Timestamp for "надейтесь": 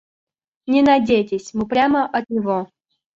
0.81-1.53